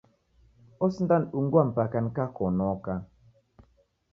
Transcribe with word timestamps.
Osindanidungua 0.85 1.61
mpaka 1.71 1.97
nikakonoka. 2.01 2.93